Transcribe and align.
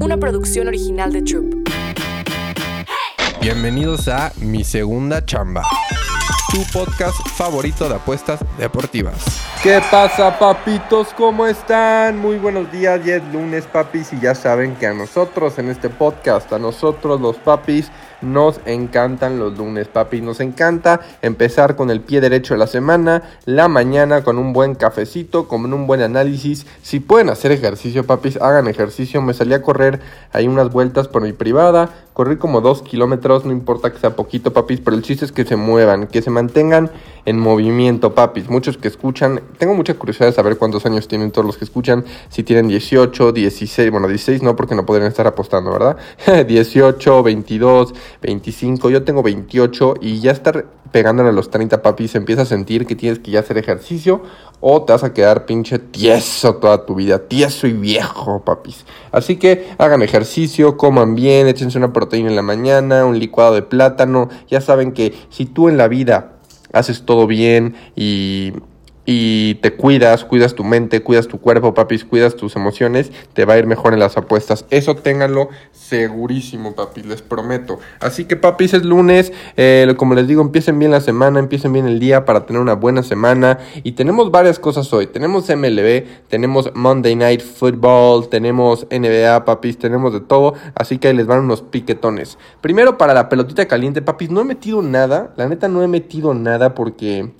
Una 0.00 0.16
producción 0.16 0.68
original 0.68 1.12
de 1.12 1.22
Troop. 1.22 1.68
Bienvenidos 3.40 4.08
a 4.08 4.32
Mi 4.40 4.64
Segunda 4.64 5.24
Chamba, 5.24 5.62
tu 6.50 6.62
podcast 6.72 7.16
favorito 7.36 7.88
de 7.88 7.96
apuestas 7.96 8.40
deportivas. 8.58 9.43
¿Qué 9.64 9.80
pasa, 9.90 10.38
papitos? 10.38 11.14
¿Cómo 11.16 11.46
están? 11.46 12.18
Muy 12.18 12.36
buenos 12.36 12.70
días, 12.70 13.02
ya 13.02 13.16
es 13.16 13.22
lunes, 13.32 13.64
papis, 13.64 14.12
y 14.12 14.20
ya 14.20 14.34
saben 14.34 14.76
que 14.76 14.86
a 14.86 14.92
nosotros 14.92 15.58
en 15.58 15.70
este 15.70 15.88
podcast, 15.88 16.52
a 16.52 16.58
nosotros 16.58 17.18
los 17.18 17.36
papis, 17.36 17.90
nos 18.24 18.60
encantan 18.64 19.38
los 19.38 19.56
lunes, 19.56 19.88
papi. 19.88 20.20
Nos 20.20 20.40
encanta 20.40 21.00
empezar 21.22 21.76
con 21.76 21.90
el 21.90 22.00
pie 22.00 22.20
derecho 22.20 22.54
de 22.54 22.58
la 22.58 22.66
semana, 22.66 23.22
la 23.44 23.68
mañana 23.68 24.22
con 24.22 24.38
un 24.38 24.52
buen 24.52 24.74
cafecito, 24.74 25.46
con 25.46 25.72
un 25.72 25.86
buen 25.86 26.00
análisis. 26.00 26.66
Si 26.82 27.00
pueden 27.00 27.28
hacer 27.28 27.52
ejercicio, 27.52 28.04
papis, 28.04 28.38
hagan 28.40 28.66
ejercicio. 28.66 29.20
Me 29.22 29.34
salí 29.34 29.54
a 29.54 29.62
correr 29.62 30.00
ahí 30.32 30.48
unas 30.48 30.70
vueltas 30.70 31.08
por 31.08 31.22
mi 31.22 31.32
privada. 31.32 31.90
Corrí 32.12 32.36
como 32.36 32.60
dos 32.60 32.82
kilómetros, 32.82 33.44
no 33.44 33.52
importa 33.52 33.92
que 33.92 33.98
sea 33.98 34.16
poquito, 34.16 34.52
papis, 34.52 34.80
pero 34.80 34.96
el 34.96 35.02
chiste 35.02 35.24
es 35.24 35.32
que 35.32 35.44
se 35.44 35.56
muevan, 35.56 36.06
que 36.06 36.22
se 36.22 36.30
mantengan 36.30 36.90
en 37.26 37.38
movimiento, 37.38 38.14
papis. 38.14 38.48
Muchos 38.48 38.76
que 38.76 38.88
escuchan, 38.88 39.40
tengo 39.58 39.74
mucha 39.74 39.94
curiosidad 39.94 40.26
de 40.26 40.32
saber 40.32 40.58
cuántos 40.58 40.84
años 40.86 41.08
tienen 41.08 41.30
todos 41.30 41.46
los 41.46 41.56
que 41.56 41.64
escuchan, 41.64 42.04
si 42.28 42.42
tienen 42.42 42.68
18, 42.68 43.32
16, 43.32 43.90
bueno, 43.90 44.08
16 44.08 44.42
no, 44.42 44.56
porque 44.56 44.74
no 44.74 44.86
podrían 44.86 45.08
estar 45.08 45.26
apostando, 45.26 45.72
¿verdad? 45.72 45.96
18, 46.46 47.22
22, 47.22 47.94
25, 48.22 48.90
yo 48.90 49.04
tengo 49.04 49.22
28 49.22 49.94
y 50.00 50.20
ya 50.20 50.32
estar 50.32 50.66
pegándole 50.94 51.30
a 51.30 51.32
los 51.32 51.50
30 51.50 51.82
papis, 51.82 52.14
empieza 52.14 52.42
a 52.42 52.44
sentir 52.46 52.86
que 52.86 52.94
tienes 52.94 53.18
que 53.18 53.32
ya 53.32 53.40
hacer 53.40 53.58
ejercicio 53.58 54.22
o 54.60 54.82
te 54.84 54.92
vas 54.92 55.02
a 55.02 55.12
quedar 55.12 55.44
pinche 55.44 55.80
tieso 55.80 56.54
toda 56.56 56.86
tu 56.86 56.94
vida, 56.94 57.18
tieso 57.18 57.66
y 57.66 57.72
viejo, 57.72 58.44
papis. 58.44 58.84
Así 59.10 59.36
que 59.36 59.70
hagan 59.76 60.02
ejercicio, 60.02 60.76
coman 60.76 61.16
bien, 61.16 61.48
échense 61.48 61.78
una 61.78 61.92
proteína 61.92 62.30
en 62.30 62.36
la 62.36 62.42
mañana, 62.42 63.04
un 63.06 63.18
licuado 63.18 63.54
de 63.54 63.62
plátano. 63.62 64.28
Ya 64.48 64.60
saben 64.60 64.92
que 64.92 65.12
si 65.30 65.46
tú 65.46 65.68
en 65.68 65.78
la 65.78 65.88
vida 65.88 66.33
haces 66.74 67.04
todo 67.04 67.26
bien 67.26 67.74
y 67.96 68.52
y 69.06 69.54
te 69.56 69.74
cuidas, 69.74 70.24
cuidas 70.24 70.54
tu 70.54 70.64
mente, 70.64 71.02
cuidas 71.02 71.28
tu 71.28 71.40
cuerpo, 71.40 71.74
papis, 71.74 72.04
cuidas 72.04 72.36
tus 72.36 72.56
emociones, 72.56 73.12
te 73.32 73.44
va 73.44 73.54
a 73.54 73.58
ir 73.58 73.66
mejor 73.66 73.92
en 73.92 74.00
las 74.00 74.16
apuestas. 74.16 74.64
Eso 74.70 74.96
ténganlo 74.96 75.48
segurísimo, 75.72 76.74
papis, 76.74 77.06
les 77.06 77.22
prometo. 77.22 77.78
Así 78.00 78.24
que, 78.24 78.36
papis, 78.36 78.74
es 78.74 78.84
lunes, 78.84 79.32
eh, 79.56 79.92
como 79.96 80.14
les 80.14 80.26
digo, 80.26 80.42
empiecen 80.42 80.78
bien 80.78 80.90
la 80.90 81.00
semana, 81.00 81.38
empiecen 81.38 81.72
bien 81.72 81.86
el 81.86 82.00
día 82.00 82.24
para 82.24 82.46
tener 82.46 82.62
una 82.62 82.74
buena 82.74 83.02
semana. 83.02 83.58
Y 83.82 83.92
tenemos 83.92 84.30
varias 84.30 84.58
cosas 84.58 84.92
hoy. 84.92 85.06
Tenemos 85.06 85.48
MLB, 85.48 86.04
tenemos 86.28 86.70
Monday 86.74 87.14
Night 87.16 87.42
Football, 87.42 88.28
tenemos 88.28 88.86
NBA, 88.90 89.44
papis, 89.44 89.78
tenemos 89.78 90.12
de 90.12 90.20
todo. 90.20 90.54
Así 90.74 90.98
que 90.98 91.08
ahí 91.08 91.14
les 91.14 91.26
van 91.26 91.40
unos 91.40 91.62
piquetones. 91.62 92.38
Primero, 92.60 92.96
para 92.96 93.14
la 93.14 93.28
pelotita 93.28 93.66
caliente, 93.66 94.02
papis, 94.02 94.30
no 94.30 94.40
he 94.40 94.44
metido 94.44 94.80
nada. 94.82 95.32
La 95.36 95.48
neta, 95.48 95.68
no 95.68 95.82
he 95.82 95.88
metido 95.88 96.32
nada 96.34 96.74
porque 96.74 97.30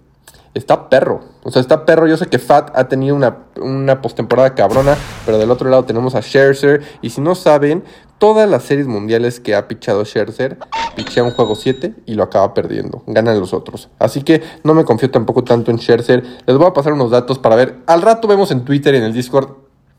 está 0.55 0.89
perro. 0.89 1.34
O 1.45 1.51
sea, 1.51 1.61
está 1.61 1.85
perro. 1.85 2.07
Yo 2.07 2.17
sé 2.17 2.27
que 2.27 2.39
Fat 2.39 2.73
ha 2.75 2.89
tenido 2.89 3.15
una, 3.15 3.37
una 3.61 4.01
postemporada 4.01 4.55
cabrona, 4.55 4.97
pero 5.25 5.39
del 5.39 5.51
otro 5.51 5.69
lado 5.69 5.85
tenemos 5.85 6.15
a 6.15 6.23
Scherzer. 6.23 6.83
Y 7.03 7.11
si 7.11 7.21
no 7.21 7.35
saben, 7.35 7.85
todas 8.19 8.49
las 8.49 8.65
series 8.65 8.87
mundiales 8.87 9.41
que 9.41 9.55
ha 9.55 9.69
pichado 9.69 10.05
Scherzer, 10.05 10.59
pichea 10.97 11.23
un 11.23 11.33
juego 11.33 11.55
7 11.55 11.95
y 12.07 12.15
lo 12.15 12.23
acaba 12.23 12.55
perdiendo. 12.55 13.03
Ganan 13.07 13.39
los 13.39 13.53
otros. 13.53 13.91
Así 13.99 14.23
que 14.23 14.43
no 14.65 14.73
me 14.73 14.85
confío 14.85 15.11
tampoco 15.11 15.45
tanto 15.45 15.71
en 15.71 15.79
Scherzer. 15.79 16.25
Les 16.47 16.57
voy 16.57 16.67
a 16.67 16.73
pasar 16.73 16.95
unos 16.95 17.11
datos 17.11 17.39
para 17.39 17.57
ver. 17.57 17.77
Al 17.87 18.01
rato 18.01 18.27
vemos 18.27 18.51
en 18.51 18.65
Twitter 18.65 18.95
y 18.95 18.97
en 18.97 19.05
el 19.05 19.13
Discord 19.13 19.51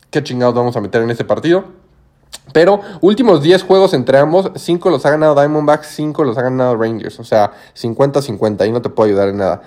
qué 0.09 0.23
chingados 0.23 0.55
vamos 0.55 0.75
a 0.75 0.81
meter 0.81 1.03
en 1.03 1.11
este 1.11 1.25
partido. 1.25 1.65
Pero 2.53 2.81
últimos 3.01 3.43
10 3.43 3.63
juegos 3.63 3.93
entre 3.93 4.17
ambos, 4.17 4.51
5 4.55 4.89
los 4.89 5.05
ha 5.05 5.11
ganado 5.11 5.35
Diamondbacks, 5.35 5.87
5 5.87 6.23
los 6.23 6.37
ha 6.37 6.41
ganado 6.41 6.75
Rangers. 6.75 7.19
O 7.19 7.23
sea, 7.23 7.51
50-50 7.75 8.67
y 8.67 8.71
no 8.71 8.81
te 8.81 8.89
puedo 8.89 9.07
ayudar 9.07 9.29
en 9.29 9.37
nada 9.37 9.61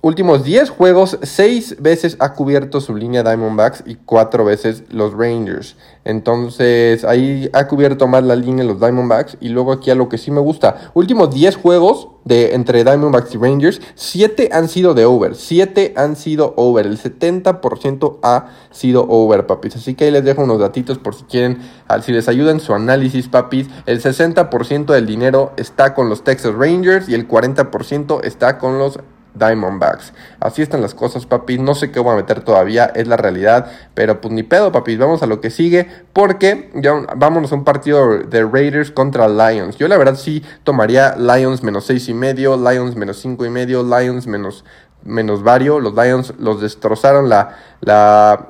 últimos 0.00 0.44
10 0.44 0.70
juegos, 0.70 1.18
6 1.22 1.76
veces 1.80 2.16
ha 2.20 2.32
cubierto 2.34 2.80
su 2.80 2.94
línea 2.94 3.22
Diamondbacks 3.22 3.82
y 3.86 3.96
4 3.96 4.44
veces 4.44 4.84
los 4.90 5.12
Rangers. 5.12 5.76
Entonces 6.04 7.04
ahí 7.04 7.50
ha 7.52 7.66
cubierto 7.66 8.06
más 8.06 8.22
la 8.22 8.36
línea 8.36 8.64
los 8.64 8.80
Diamondbacks. 8.80 9.36
Y 9.40 9.48
luego 9.48 9.72
aquí 9.72 9.90
a 9.90 9.94
lo 9.94 10.08
que 10.08 10.18
sí 10.18 10.30
me 10.30 10.40
gusta, 10.40 10.90
últimos 10.94 11.34
10 11.34 11.56
juegos 11.56 12.08
de 12.24 12.54
entre 12.54 12.84
Diamondbacks 12.84 13.34
y 13.34 13.38
Rangers, 13.38 13.80
7 13.94 14.50
han 14.52 14.68
sido 14.68 14.94
de 14.94 15.04
over. 15.04 15.34
7 15.34 15.94
han 15.96 16.14
sido 16.14 16.54
over. 16.56 16.86
El 16.86 16.98
70% 16.98 18.18
ha 18.22 18.46
sido 18.70 19.06
over, 19.08 19.46
papis. 19.46 19.76
Así 19.76 19.94
que 19.94 20.04
ahí 20.04 20.10
les 20.10 20.24
dejo 20.24 20.42
unos 20.42 20.60
datitos 20.60 20.98
por 20.98 21.14
si 21.14 21.24
quieren, 21.24 21.58
si 22.02 22.12
les 22.12 22.28
ayudan 22.28 22.60
su 22.60 22.72
análisis, 22.72 23.28
papis. 23.28 23.68
El 23.86 24.00
60% 24.00 24.86
del 24.86 25.06
dinero 25.06 25.52
está 25.56 25.94
con 25.94 26.08
los 26.08 26.22
Texas 26.22 26.54
Rangers 26.54 27.08
y 27.08 27.14
el 27.14 27.26
40% 27.26 28.22
está 28.22 28.58
con 28.58 28.78
los 28.78 29.00
Diamondbacks. 29.34 30.12
Así 30.40 30.62
están 30.62 30.80
las 30.80 30.94
cosas, 30.94 31.26
papi. 31.26 31.58
No 31.58 31.74
sé 31.74 31.90
qué 31.90 32.00
voy 32.00 32.14
a 32.14 32.16
meter 32.16 32.40
todavía, 32.40 32.86
es 32.86 33.08
la 33.08 33.16
realidad. 33.16 33.70
Pero 33.94 34.20
pues 34.20 34.32
ni 34.32 34.42
pedo, 34.42 34.72
papi. 34.72 34.96
Vamos 34.96 35.22
a 35.22 35.26
lo 35.26 35.40
que 35.40 35.50
sigue. 35.50 35.88
Porque 36.12 36.70
ya 36.74 36.92
vámonos 37.16 37.52
a 37.52 37.54
un 37.54 37.64
partido 37.64 38.18
de 38.18 38.44
Raiders 38.44 38.90
contra 38.90 39.28
Lions. 39.28 39.76
Yo 39.76 39.88
la 39.88 39.96
verdad 39.96 40.16
sí 40.16 40.44
tomaría 40.64 41.16
Lions 41.16 41.62
menos 41.62 41.86
seis 41.86 42.08
y 42.08 42.14
medio, 42.14 42.56
Lions 42.56 42.96
menos 42.96 43.18
cinco 43.18 43.44
y 43.44 43.50
medio, 43.50 43.82
Lions 43.82 44.26
menos, 44.26 44.64
menos 45.04 45.42
vario. 45.42 45.80
Los 45.80 45.94
Lions 45.94 46.34
los 46.38 46.60
destrozaron 46.60 47.28
la, 47.28 47.56
la 47.80 48.48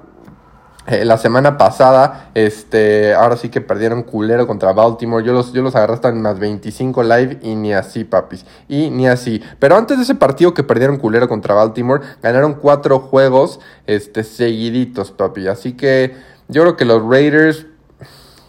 eh, 0.89 1.05
la 1.05 1.19
semana 1.19 1.59
pasada, 1.59 2.31
este, 2.35 3.15
ahora 3.15 3.37
sí 3.37 3.51
que 3.51 3.61
perdieron 3.61 4.03
culero 4.03 4.47
contra 4.47 4.73
Baltimore. 4.73 5.25
Yo 5.25 5.35
los, 5.35 5.53
yo 5.53 5.61
los 5.61 5.77
agarré 5.77 5.93
hasta 5.95 6.09
en 6.09 6.23
más 6.23 6.39
25 6.39 7.03
live 7.03 7.39
y 7.43 7.55
ni 7.57 7.75
así, 7.75 8.05
papis. 8.05 8.47
Y 8.69 8.89
ni 8.89 9.07
así. 9.07 9.43
Pero 9.59 9.77
antes 9.77 9.99
de 9.99 10.05
ese 10.05 10.15
partido 10.15 10.55
que 10.55 10.65
perdieron 10.65 10.97
culero 10.97 11.29
contra 11.29 11.55
Baltimore, 11.55 12.03
ganaron 12.23 12.55
cuatro 12.55 13.01
juegos 13.01 13.61
este, 13.87 14.25
seguiditos, 14.25 15.11
papi. 15.11 15.49
Así 15.49 15.75
que 15.75 16.17
yo 16.49 16.63
creo 16.63 16.77
que 16.77 16.87
los 16.87 17.03
Raiders 17.07 17.67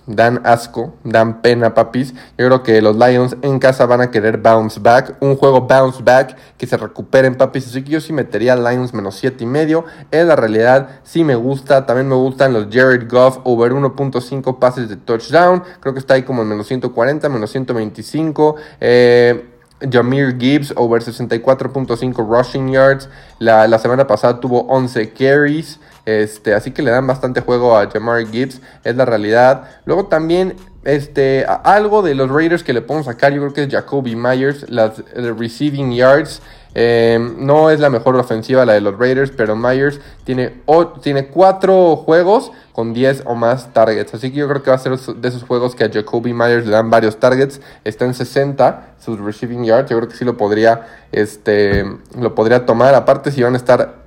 dan 0.09 0.41
asco, 0.43 0.95
dan 1.03 1.41
pena, 1.41 1.75
papis. 1.75 2.13
Yo 2.37 2.47
creo 2.47 2.63
que 2.63 2.81
los 2.81 2.95
Lions 2.97 3.37
en 3.43 3.59
casa 3.59 3.85
van 3.85 4.01
a 4.01 4.11
querer 4.11 4.37
bounce 4.37 4.79
back. 4.79 5.15
Un 5.21 5.35
juego 5.35 5.61
bounce 5.61 6.01
back 6.03 6.35
que 6.57 6.65
se 6.65 6.77
recuperen, 6.77 7.35
papis. 7.35 7.67
Así 7.67 7.83
que 7.83 7.91
yo 7.91 8.01
sí 8.01 8.11
metería 8.11 8.55
Lions 8.55 8.93
menos 8.93 9.15
7 9.15 9.43
y 9.43 9.47
medio. 9.47 9.85
En 10.11 10.27
la 10.27 10.35
realidad, 10.35 10.89
sí 11.03 11.23
me 11.23 11.35
gusta. 11.35 11.85
También 11.85 12.09
me 12.09 12.15
gustan 12.15 12.53
los 12.53 12.67
Jared 12.71 13.07
Goff 13.09 13.39
over 13.43 13.71
1.5 13.71 14.57
pases 14.57 14.89
de 14.89 14.97
touchdown. 14.97 15.63
Creo 15.79 15.93
que 15.93 15.99
está 15.99 16.15
ahí 16.15 16.23
como 16.23 16.41
en 16.41 16.49
menos 16.49 16.67
140, 16.67 17.29
menos 17.29 17.51
125. 17.51 18.55
Eh. 18.81 19.45
Jameer 19.81 20.37
Gibbs 20.37 20.73
over 20.75 21.01
64.5 21.01 22.27
rushing 22.27 22.69
yards. 22.69 23.07
La, 23.39 23.65
la, 23.65 23.79
semana 23.79 24.07
pasada 24.07 24.41
tuvo 24.41 24.65
11 24.67 25.13
carries. 25.13 25.79
Este, 26.09 26.55
así 26.55 26.71
que 26.71 26.81
le 26.81 26.89
dan 26.89 27.05
bastante 27.05 27.41
juego 27.41 27.77
a 27.77 27.87
Jamar 27.87 28.25
Gibbs, 28.25 28.61
es 28.83 28.95
la 28.95 29.05
realidad. 29.05 29.69
Luego 29.85 30.07
también 30.07 30.55
este, 30.83 31.45
algo 31.63 32.01
de 32.01 32.15
los 32.15 32.29
Raiders 32.29 32.63
que 32.63 32.73
le 32.73 32.81
podemos 32.81 33.05
sacar, 33.05 33.31
yo 33.31 33.41
creo 33.41 33.53
que 33.53 33.63
es 33.63 33.69
Jacoby 33.69 34.15
Myers, 34.15 34.69
las 34.69 35.03
receiving 35.13 35.91
yards. 35.91 36.41
Em, 36.75 37.45
no 37.45 37.71
es 37.71 37.79
la 37.79 37.89
mejor 37.89 38.15
ofensiva 38.15 38.63
la 38.63 38.73
de 38.73 38.81
los 38.81 38.97
Raiders, 38.97 39.31
pero 39.31 39.55
Myers 39.55 39.99
tiene, 40.23 40.61
tiene 41.01 41.27
cuatro 41.27 41.95
juegos 41.95 42.51
con 42.73 42.93
10 42.93 43.23
o 43.25 43.35
más 43.35 43.73
targets. 43.73 44.13
Así 44.13 44.31
que 44.31 44.37
yo 44.37 44.47
creo 44.47 44.63
que 44.63 44.69
va 44.69 44.75
a 44.75 44.79
ser 44.79 44.97
de 44.97 45.27
esos 45.27 45.43
juegos 45.43 45.75
que 45.75 45.83
a 45.83 45.91
Jacoby 45.91 46.33
Myers 46.33 46.65
le 46.65 46.71
dan 46.71 46.89
varios 46.89 47.19
targets. 47.19 47.59
Está 47.83 48.05
en 48.05 48.13
60 48.13 48.95
sus 48.99 49.19
receiving 49.19 49.63
yards. 49.65 49.89
Yo 49.89 49.97
creo 49.97 50.09
que 50.09 50.15
sí 50.15 50.25
lo 50.25 50.37
podría, 50.37 50.87
este, 51.11 51.85
lo 52.17 52.35
podría 52.35 52.65
tomar. 52.65 52.93
Aparte, 52.93 53.31
si 53.31 53.41
van 53.41 53.55
a 53.55 53.57
estar 53.57 53.98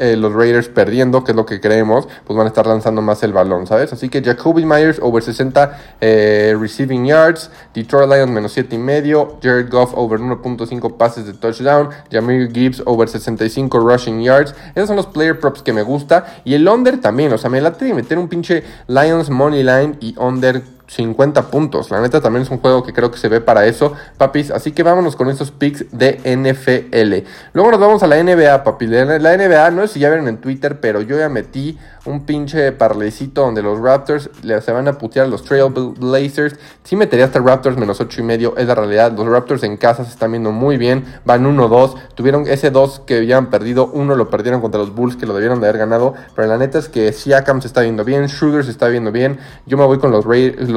eh, 0.00 0.16
los 0.16 0.32
Raiders 0.32 0.68
perdiendo, 0.68 1.22
que 1.24 1.32
es 1.32 1.36
lo 1.36 1.44
que 1.44 1.60
creemos, 1.60 2.08
pues 2.24 2.36
van 2.36 2.46
a 2.46 2.48
estar 2.48 2.66
lanzando 2.66 3.02
más 3.02 3.22
el 3.22 3.32
balón, 3.32 3.66
¿sabes? 3.66 3.92
Así 3.92 4.08
que 4.08 4.22
Jacoby 4.22 4.64
Myers 4.64 4.98
over 5.02 5.22
60 5.22 5.78
eh, 6.00 6.56
receiving 6.58 7.04
yards, 7.04 7.50
Detroit 7.74 8.08
Lions 8.08 8.30
menos 8.30 8.52
7 8.52 8.74
y 8.74 8.78
medio, 8.78 9.38
Jared 9.42 9.70
Goff 9.70 9.92
over 9.94 10.18
1.5 10.18 10.96
pases 10.96 11.26
de 11.26 11.34
touchdown, 11.34 11.90
Jameer 12.10 12.50
Gibbs 12.50 12.82
over 12.86 13.08
65 13.08 13.78
rushing 13.78 14.22
yards. 14.22 14.54
Esos 14.74 14.88
son 14.88 14.96
los 14.96 15.06
player 15.06 15.38
props 15.38 15.62
que 15.62 15.72
me 15.72 15.82
gusta. 15.82 16.40
Y 16.44 16.54
el 16.54 16.66
under 16.66 17.00
también, 17.00 17.32
o 17.32 17.38
sea, 17.38 17.50
me 17.50 17.60
late 17.60 17.84
de 17.84 17.94
meter 17.94 18.18
un 18.18 18.28
pinche 18.28 18.64
Lions 18.86 19.28
money 19.30 19.62
line 19.62 19.96
y 20.00 20.14
under 20.18 20.62
50 20.90 21.50
puntos. 21.50 21.90
La 21.90 22.00
neta 22.00 22.20
también 22.20 22.42
es 22.42 22.50
un 22.50 22.58
juego 22.58 22.82
que 22.82 22.92
creo 22.92 23.10
que 23.10 23.18
se 23.18 23.28
ve 23.28 23.40
para 23.40 23.64
eso, 23.66 23.92
papis. 24.16 24.50
Así 24.50 24.72
que 24.72 24.82
vámonos 24.82 25.14
con 25.14 25.28
estos 25.28 25.52
picks 25.52 25.86
de 25.92 26.20
NFL. 26.24 27.28
Luego 27.52 27.70
nos 27.70 27.80
vamos 27.80 28.02
a 28.02 28.08
la 28.08 28.22
NBA, 28.22 28.64
papi. 28.64 28.86
La 28.88 29.36
NBA, 29.36 29.70
no 29.70 29.82
sé 29.82 29.94
si 29.94 30.00
ya 30.00 30.08
vieron 30.08 30.26
en 30.26 30.38
Twitter, 30.38 30.80
pero 30.80 31.00
yo 31.00 31.16
ya 31.16 31.28
metí 31.28 31.78
un 32.06 32.24
pinche 32.24 32.72
parlecito 32.72 33.42
donde 33.42 33.62
los 33.62 33.78
Raptors 33.78 34.30
se 34.42 34.72
van 34.72 34.88
a 34.88 34.98
putear 34.98 35.26
a 35.26 35.28
los 35.28 35.44
Trailblazers. 35.44 36.56
Sí 36.82 36.96
metería 36.96 37.26
hasta 37.26 37.40
Raptors 37.40 37.76
menos 37.76 38.00
8 38.00 38.20
y 38.20 38.24
medio, 38.24 38.56
es 38.56 38.66
la 38.66 38.74
realidad. 38.74 39.12
Los 39.12 39.26
Raptors 39.26 39.62
en 39.62 39.76
casa 39.76 40.04
se 40.04 40.10
están 40.10 40.32
viendo 40.32 40.50
muy 40.50 40.76
bien, 40.76 41.04
van 41.24 41.44
1-2. 41.44 41.94
Tuvieron 42.14 42.46
ese 42.46 42.70
2 42.70 43.02
que 43.06 43.26
ya 43.26 43.36
han 43.36 43.50
perdido, 43.50 43.90
uno 43.92 44.16
lo 44.16 44.30
perdieron 44.30 44.60
contra 44.60 44.80
los 44.80 44.94
Bulls 44.94 45.16
que 45.16 45.26
lo 45.26 45.34
debieron 45.34 45.60
de 45.60 45.68
haber 45.68 45.78
ganado. 45.78 46.14
Pero 46.34 46.48
la 46.48 46.58
neta 46.58 46.78
es 46.78 46.88
que 46.88 47.12
Siakam 47.12 47.60
se 47.60 47.68
está 47.68 47.82
viendo 47.82 48.04
bien, 48.04 48.28
Sugar 48.28 48.64
se 48.64 48.70
está 48.70 48.88
viendo 48.88 49.12
bien. 49.12 49.38
Yo 49.66 49.76
me 49.76 49.84
voy 49.84 49.98
con 49.98 50.10
los, 50.10 50.24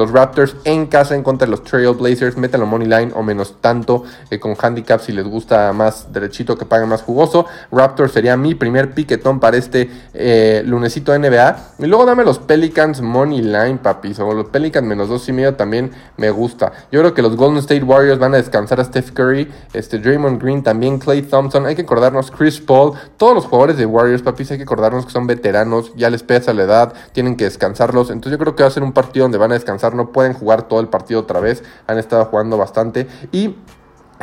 los 0.04 0.12
Raptors 0.12 0.56
en 0.64 0.86
casa 0.86 1.14
en 1.14 1.22
contra 1.22 1.46
de 1.46 1.50
los 1.50 1.64
Trailblazers. 1.64 2.36
Métanlo 2.36 2.66
money 2.66 2.86
line 2.86 3.12
o 3.14 3.22
menos 3.22 3.56
tanto 3.60 4.04
eh, 4.30 4.38
con 4.38 4.54
handicap 4.60 5.00
si 5.00 5.12
les 5.12 5.24
gusta 5.24 5.72
más 5.72 6.12
derechito 6.12 6.56
que 6.58 6.66
pague 6.66 6.86
más 6.86 7.02
jugoso. 7.02 7.46
Raptors 7.72 8.12
sería 8.12 8.36
mi 8.36 8.54
primer 8.54 8.92
piquetón 8.92 9.40
para 9.40 9.56
este 9.56 9.90
eh, 10.12 10.62
lunesito 10.66 11.18
NBA. 11.18 11.56
Y 11.78 11.86
luego 11.86 12.04
dame 12.04 12.24
los 12.24 12.38
Pelicans 12.38 13.00
Money 13.00 13.42
Line, 13.42 13.78
papis. 13.82 14.18
O 14.20 14.32
los 14.34 14.46
Pelicans 14.46 14.86
menos 14.86 15.08
dos 15.08 15.28
y 15.28 15.32
medio 15.32 15.54
también 15.54 15.90
me 16.16 16.30
gusta. 16.30 16.72
Yo 16.92 17.00
creo 17.00 17.14
que 17.14 17.22
los 17.22 17.36
Golden 17.36 17.58
State 17.58 17.82
Warriors 17.82 18.18
van 18.18 18.34
a 18.34 18.36
descansar 18.36 18.80
a 18.80 18.84
Steph 18.84 19.12
Curry, 19.12 19.50
este 19.72 19.98
Draymond 19.98 20.42
Green 20.42 20.62
también, 20.62 20.98
Clay 20.98 21.22
Thompson. 21.22 21.66
Hay 21.66 21.74
que 21.74 21.82
acordarnos, 21.82 22.30
Chris 22.30 22.60
Paul, 22.60 22.92
todos 23.16 23.34
los 23.34 23.46
jugadores 23.46 23.76
de 23.76 23.86
Warriors, 23.86 24.22
papis, 24.22 24.50
hay 24.50 24.58
que 24.58 24.64
acordarnos 24.64 25.06
que 25.06 25.12
son 25.12 25.26
veteranos, 25.26 25.92
ya 25.96 26.10
les 26.10 26.22
pesa 26.22 26.52
la 26.52 26.64
edad, 26.64 26.94
tienen 27.12 27.36
que 27.36 27.44
descansarlos. 27.44 28.10
Entonces 28.10 28.32
yo 28.32 28.38
creo 28.38 28.54
que 28.54 28.62
va 28.62 28.68
a 28.68 28.72
ser 28.72 28.82
un 28.82 28.92
partido 28.92 29.24
donde 29.24 29.38
van 29.38 29.52
a 29.52 29.54
descansar, 29.54 29.93
no 29.94 30.12
pueden 30.12 30.32
jugar 30.32 30.68
todo 30.68 30.80
el 30.80 30.88
partido 30.88 31.20
otra 31.20 31.40
vez. 31.40 31.62
Han 31.86 31.98
estado 31.98 32.24
jugando 32.26 32.56
bastante. 32.56 33.06
Y 33.32 33.56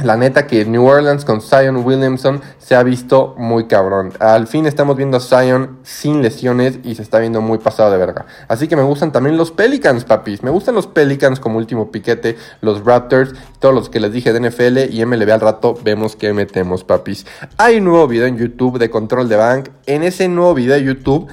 la 0.04 0.18
neta 0.18 0.48
que 0.48 0.66
New 0.66 0.86
Orleans 0.86 1.26
con 1.26 1.42
Zion 1.42 1.86
Williamson 1.86 2.42
se 2.58 2.76
ha 2.76 2.82
visto 2.82 3.36
muy 3.38 3.68
cabrón. 3.68 4.14
Al 4.20 4.48
fin 4.48 4.66
estamos 4.66 4.96
viendo 4.96 5.18
a 5.18 5.20
Zion 5.20 5.80
sin 5.84 6.22
lesiones 6.22 6.80
y 6.84 6.96
se 6.96 7.04
está 7.04 7.20
viendo 7.20 7.42
muy 7.42 7.60
pasado 7.60 7.92
de 7.92 7.98
verga. 7.98 8.26
Así 8.48 8.68
que 8.68 8.76
me 8.76 8.84
gustan 8.84 9.12
también 9.12 9.38
los 9.38 9.52
Pelicans, 9.52 10.06
papis. 10.06 10.44
Me 10.44 10.50
gustan 10.50 10.76
los 10.76 10.88
Pelicans 10.88 11.40
como 11.40 11.58
último 11.58 11.92
piquete, 11.92 12.38
los 12.62 12.84
Raptors, 12.84 13.34
todos 13.60 13.76
los 13.76 13.90
que 13.90 14.00
les 14.00 14.12
dije 14.12 14.34
de 14.34 14.50
NFL 14.50 14.94
y 14.94 15.06
MLB 15.06 15.30
al 15.30 15.42
rato 15.42 15.78
vemos 15.84 16.16
que 16.16 16.34
metemos, 16.34 16.84
papis. 16.84 17.28
Hay 17.58 17.78
un 17.78 17.84
nuevo 17.84 18.08
video 18.08 18.26
en 18.26 18.38
YouTube 18.38 18.80
de 18.80 18.90
control 18.90 19.30
de 19.30 19.36
bank. 19.36 19.70
En 19.86 20.04
ese 20.04 20.28
nuevo 20.28 20.54
video 20.54 20.76
de 20.76 20.84
YouTube, 20.84 21.28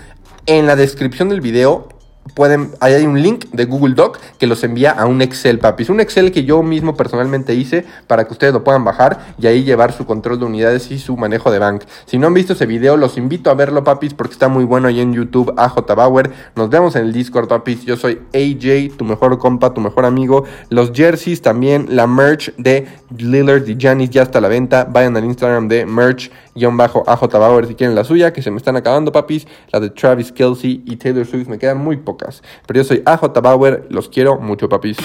en 0.46 0.67
la 0.67 0.76
descripción 0.76 1.29
del 1.29 1.40
video 1.40 1.88
pueden, 2.34 2.72
ahí 2.80 2.94
hay 2.94 3.06
un 3.06 3.20
link 3.20 3.46
de 3.52 3.64
Google 3.64 3.94
Doc 3.94 4.19
que 4.38 4.46
los 4.46 4.62
envía 4.64 4.92
a 4.92 5.06
un 5.06 5.22
Excel, 5.22 5.58
papis. 5.58 5.88
Un 5.88 6.00
Excel 6.00 6.32
que 6.32 6.44
yo 6.44 6.62
mismo 6.62 6.96
personalmente 6.96 7.54
hice 7.54 7.84
para 8.06 8.26
que 8.26 8.32
ustedes 8.32 8.52
lo 8.52 8.64
puedan 8.64 8.84
bajar 8.84 9.34
y 9.38 9.46
ahí 9.46 9.64
llevar 9.64 9.92
su 9.92 10.06
control 10.06 10.38
de 10.38 10.44
unidades 10.44 10.90
y 10.90 10.98
su 10.98 11.16
manejo 11.16 11.50
de 11.50 11.58
bank. 11.58 11.82
Si 12.06 12.19
no 12.19 12.26
han 12.26 12.34
visto 12.34 12.52
ese 12.52 12.66
video, 12.66 12.96
los 12.96 13.16
invito 13.19 13.50
a 13.50 13.54
verlo, 13.54 13.84
papis, 13.84 14.14
porque 14.14 14.32
está 14.32 14.48
muy 14.48 14.64
bueno 14.64 14.88
ahí 14.88 15.00
en 15.00 15.12
YouTube, 15.12 15.52
AJ 15.56 15.94
Bauer. 15.96 16.30
Nos 16.54 16.70
vemos 16.70 16.96
en 16.96 17.04
el 17.04 17.12
Discord, 17.12 17.48
papis. 17.48 17.84
Yo 17.84 17.96
soy 17.96 18.20
AJ, 18.34 18.96
tu 18.96 19.04
mejor 19.04 19.38
compa, 19.38 19.75
tu 19.75 19.80
mejor 19.80 20.04
amigo. 20.04 20.44
Los 20.70 20.92
jerseys 20.92 21.42
también, 21.42 21.86
la 21.90 22.06
merch 22.06 22.54
de 22.56 22.86
Lillard 23.16 23.69
y 23.69 23.76
Janis 23.78 24.10
ya 24.10 24.22
está 24.22 24.38
a 24.38 24.40
la 24.42 24.48
venta. 24.48 24.84
Vayan 24.84 25.16
al 25.16 25.25
Instagram 25.25 25.69
de 25.69 25.86
merch 25.86 26.30
bajo 26.76 27.05
AJ 27.06 27.32
Bauer 27.32 27.66
si 27.66 27.75
quieren 27.75 27.94
la 27.94 28.05
suya, 28.05 28.32
que 28.32 28.43
se 28.43 28.50
me 28.50 28.56
están 28.56 28.76
acabando, 28.76 29.12
papis. 29.12 29.46
La 29.72 29.81
de 29.81 29.90
Travis 29.90 30.32
Kelsey 30.32 30.82
y 30.87 30.96
Taylor 30.96 31.26
Swift 31.26 31.49
me 31.49 31.58
quedan 31.58 31.78
muy 31.78 31.96
pocas. 31.96 32.43
Pero 32.66 32.81
yo 32.81 32.84
soy 32.84 33.02
AJ 33.05 33.40
Bauer, 33.43 33.87
los 33.90 34.08
quiero 34.08 34.38
mucho, 34.38 34.69
papis. 34.69 34.96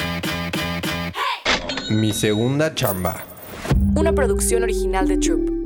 Mi 1.89 2.11
segunda 2.11 2.73
chamba. 2.73 3.23
Una 3.95 4.13
producción 4.13 4.63
original 4.63 5.07
de 5.07 5.17
Troop. 5.17 5.62